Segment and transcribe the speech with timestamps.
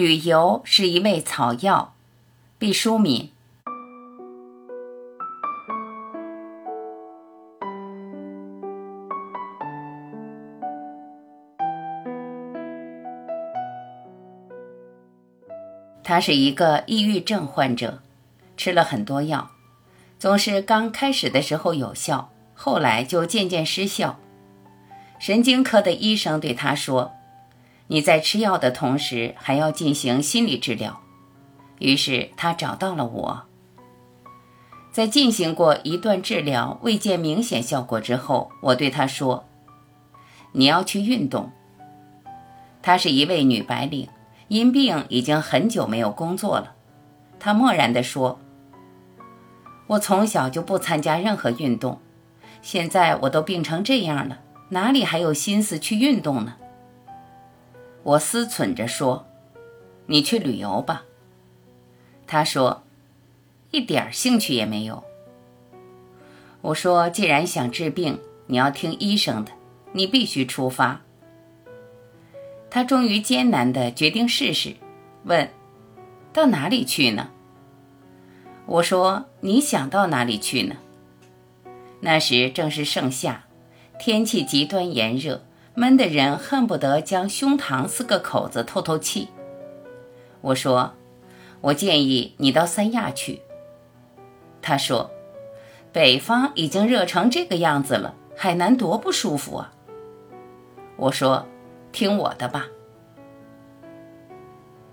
[0.00, 1.92] 旅游是一味草药。
[2.58, 3.28] 毕淑敏。
[16.02, 18.00] 他是一个抑郁症患者，
[18.56, 19.50] 吃了很多药，
[20.18, 24.18] 总是刚开始的时候有效，后来就渐渐失效。
[25.18, 27.12] 神经科的医生对他说
[27.92, 31.00] ：“你在吃药的同时，还要进行心理治疗。”
[31.80, 33.42] 于是他找到了我。
[34.92, 39.44] 在进行过一段治疗，未见明显效果之后，我对他说
[40.54, 41.50] ：“你要去运动。”
[42.80, 44.08] 她是一位女白领，
[44.46, 46.74] 因病已经很久没有工作了。
[47.40, 48.38] 她漠然地说
[49.88, 52.00] ：“我从小就不参加任何运动，
[52.62, 54.38] 现在我都病成这样了。”
[54.70, 56.54] 哪里还有心思去运动呢？
[58.02, 59.26] 我思忖着说
[60.06, 61.04] ：“你去旅游吧。”
[62.26, 62.82] 他说
[63.70, 65.04] ：“一点兴趣也没有。”
[66.62, 69.52] 我说：“既然想治病，你要听医生的，
[69.92, 71.02] 你必须出发。”
[72.70, 74.76] 他终于艰难的决定试试，
[75.24, 75.50] 问
[76.32, 77.30] ：“到哪里去呢？”
[78.66, 80.76] 我说：“你想到哪里去呢？”
[82.00, 83.44] 那时正是盛夏。
[83.98, 89.28] 天气极端炎热，闷得人恨不得将胸膛撕个口子透透气。
[90.40, 90.94] 我说
[91.62, 93.42] ：“我建议你到三亚去。”
[94.62, 95.10] 他说
[95.92, 99.72] ：“北方已经热成这个样子了，海南多不舒服啊。”
[100.96, 101.46] 我说
[101.92, 102.66] ：“听我的吧。”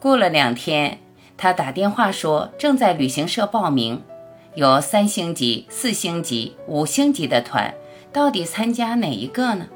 [0.00, 0.98] 过了两天，
[1.36, 4.02] 他打电话说正在旅行社报名，
[4.54, 7.74] 有三星级、四星级、五星级的团。
[8.12, 9.68] 到底参加哪一个呢？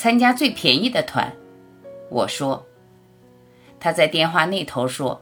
[0.00, 1.30] 参加最便宜的团，
[2.08, 2.64] 我说。
[3.78, 5.20] 他在电话那头说：“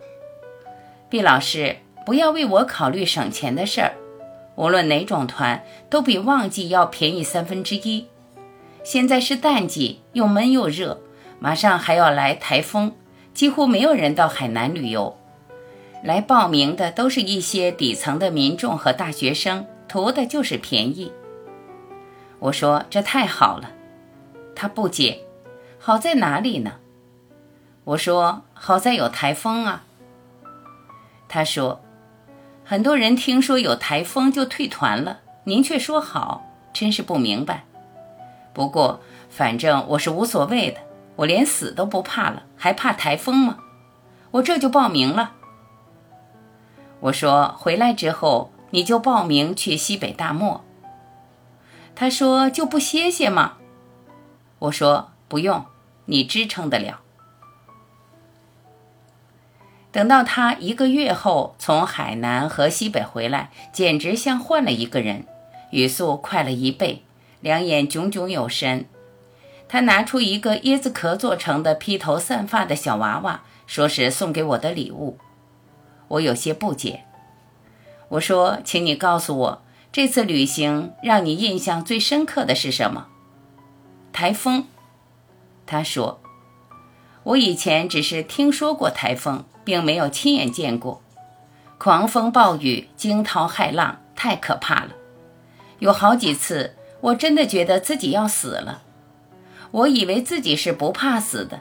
[1.10, 3.96] 毕老师，不要为我考虑省钱的事儿，
[4.54, 8.06] 无论哪种团都比旺季要便宜三分之一。
[8.84, 11.00] 现在是淡季，又闷又热，
[11.40, 12.92] 马上还要来台风，
[13.34, 15.18] 几乎没有人到海南旅游。
[16.04, 21.10] 来报名的都是一些底层的民众和大学生，图的就是便宜。”
[22.38, 23.72] 我说这太好了，
[24.58, 25.20] 他不解，
[25.78, 26.72] 好在哪里呢？
[27.84, 29.84] 我说好在有台风啊。
[31.28, 31.80] 他说，
[32.64, 37.66] 很多人听说有台风就退团了，您却说好，真是不明白。
[38.52, 40.80] 不过反正我是无所谓的，
[41.14, 43.58] 我连死都不怕了，还怕台风吗？
[44.32, 45.34] 我这就报名了。
[46.98, 50.64] 我说回来之后你就报名去西北大漠。
[51.94, 53.57] 他说：“就不歇歇吗？”
[54.58, 55.64] 我说：“不用，
[56.06, 57.00] 你支撑得了。”
[59.90, 65.24] 等到他一个月后从海南和西北回来，简直像换了一个人，
[65.70, 67.04] 语速快了一倍，
[67.40, 68.86] 两眼炯炯有神。
[69.68, 75.18] 他拿出一个椰子壳做成的披头散发的小娃娃，说是送给我的礼物。
[76.08, 77.04] 我有些不解，
[78.10, 83.08] 我说：“请你告诉我。”这次旅行让你印象最深刻的是什么？
[84.12, 84.66] 台风，
[85.66, 86.20] 他说
[87.22, 91.02] ：“我以前只是听说过台风，并没有亲眼见过。
[91.78, 94.90] 狂风暴雨、惊涛骇浪，太可怕了。
[95.78, 98.82] 有好几次，我真的觉得自己要死了。
[99.70, 101.60] 我以为自己是不怕死的，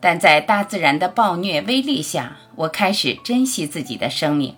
[0.00, 4.56] 但在大自然的暴虐威力下，我开始珍惜自己的生命。”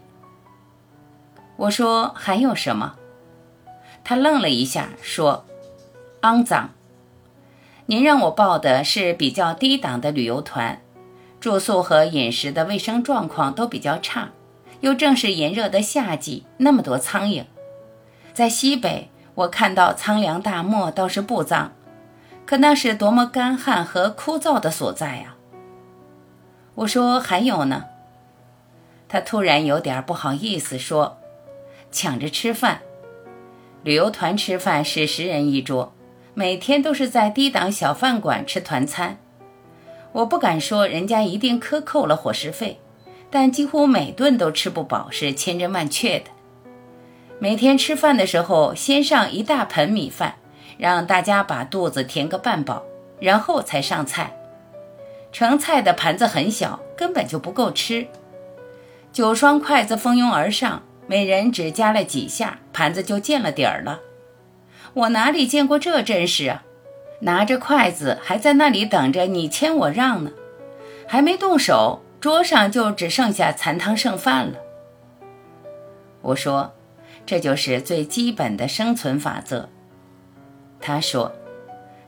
[1.57, 2.95] 我说：“还有什么？”
[4.05, 5.45] 他愣了一下，说
[6.23, 6.71] ：“肮脏。
[7.87, 10.81] 您让我报的是比较低档的旅游团，
[11.41, 14.31] 住宿和饮食的卫生状况都比较差，
[14.81, 17.45] 又正是炎热的夏季，那么多苍蝇。
[18.33, 21.73] 在西北，我看到苍凉大漠倒是不脏，
[22.47, 25.37] 可那是多么干旱和枯燥的所在啊！”
[26.77, 27.87] 我说：“还有呢？”
[29.09, 31.19] 他突然有点不好意思，说
[31.93, 32.81] ：“抢着吃饭。”
[33.85, 35.93] 旅游团吃饭是十人一桌，
[36.35, 39.19] 每天都是在低档小饭馆吃团餐。
[40.13, 42.81] 我不敢说人家一定克扣了伙食费，
[43.31, 46.27] 但几乎每顿都吃不饱，是千真万确的。
[47.39, 50.37] 每天吃饭的时候，先上一大盆米饭，
[50.79, 52.83] 让大家把肚子填个半饱，
[53.21, 54.35] 然后才上菜。
[55.33, 58.07] 盛菜的盘子很小，根本就不够吃，
[59.13, 60.83] 九双筷子蜂拥而上。
[61.07, 63.99] 每人只夹了几下，盘子就见了底儿了。
[64.95, 66.65] 我哪里见过这阵势啊！
[67.21, 70.33] 拿着筷子还在那里等着你谦我让呢，
[71.07, 74.55] 还没动手，桌上就只剩下残汤剩饭了。
[76.21, 76.73] 我说
[77.25, 79.69] ：“这就是最基本的生存法则。”
[80.81, 81.33] 他说：“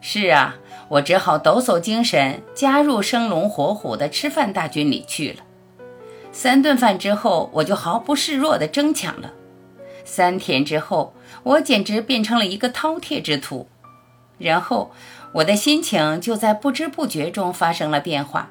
[0.00, 0.56] 是啊，
[0.88, 5.44] 我只好抖擞精神，加入生龙活虎的吃饭大军里去了。
[6.32, 9.32] 三顿饭之后，我就毫不示弱地争抢了。
[10.04, 13.66] 三天之后，我简直变成了一个饕餮之徒。
[14.38, 14.92] 然后，
[15.32, 18.50] 我的心情就在不知不觉中发生了变化。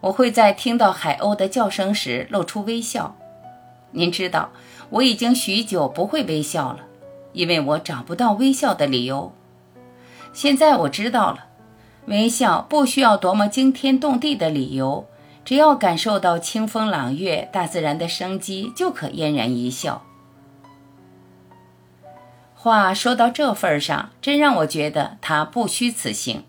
[0.00, 3.16] 我会在听到海鸥的叫声时露出微笑。”
[3.92, 4.50] 您知道，
[4.90, 6.80] 我已经许久不会微笑了，
[7.32, 9.32] 因为我找不到微笑的理由。
[10.32, 11.46] 现在我知道了，
[12.06, 15.06] 微笑不需要多么惊天动地的理由，
[15.44, 20.02] 只要感受到清风朗月、大自然的生机，就可嫣然一笑。
[22.62, 26.44] 话说到这份上，真让我觉得他不虚此行。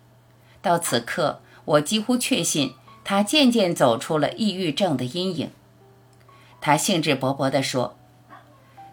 [0.61, 5.49] 到此刻，我几乎确信他渐渐走出了抑郁症的阴影。
[6.61, 7.97] 他兴致勃勃地说：“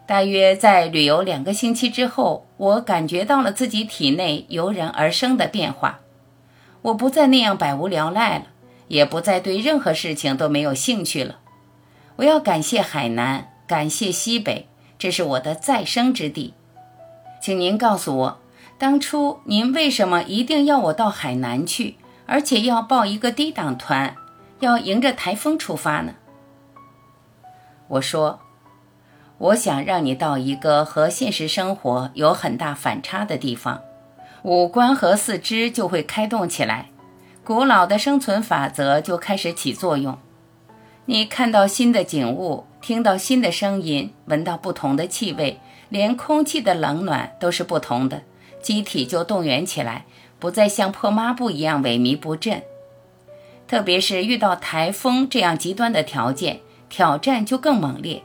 [0.07, 5.99] 大约在旅游两个星期之后，我感觉到了自己体内油然而生的变化。
[6.81, 8.45] 我不再那样百无聊赖了，
[8.87, 11.37] 也不再对任何事情都没有兴趣了。
[12.15, 16.55] 我要感谢海南，感谢西北，这是我的再生之地。
[17.41, 18.39] 请您告诉我，
[18.77, 21.97] 当初您为什么一定要我到海南去，
[22.27, 24.15] 而且要报一个低档团，
[24.59, 26.13] 要迎着台风出发呢？”
[27.89, 28.39] 我说
[29.39, 33.81] ：“我想让你到一个和现实生活有很大反差的地方，
[34.43, 36.89] 五官和四肢就会开动起来，
[37.43, 40.17] 古老的生存法则就开始起作用。
[41.05, 45.59] 你看到新的景物，听到新的声音，闻到不同的气味，
[45.91, 48.23] 连空气的冷暖都是不同的，
[48.63, 50.05] 机体就动员起来，
[50.39, 52.63] 不再像破抹布一样萎靡不振。
[53.67, 56.61] 特别是遇到台风这样极端的条件。”
[56.91, 58.21] 挑战就更猛烈，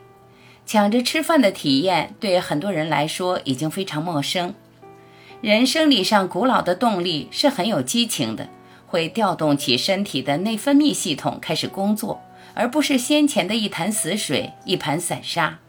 [0.66, 4.56] 抢着吃饭的体验对很多人来说已经非常陌生。
[5.40, 8.48] 人生理上古老的动力是很有激情的，
[8.88, 12.20] 会调动起身体的内分泌系统开始工作，
[12.54, 15.60] 而不是先前的一潭死水、一盘散沙。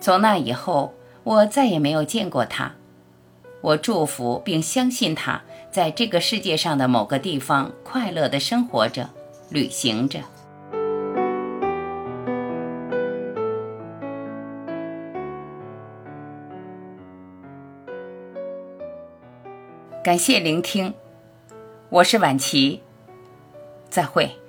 [0.00, 2.72] 从那以后，我再也没有见过他。
[3.60, 9.10] 我祝福并相信他在这个世界上的某个地方快乐的生活着。
[9.50, 10.20] 旅行着，
[20.04, 20.94] 感谢聆听，
[21.88, 22.80] 我是晚琪，
[23.88, 24.39] 再会。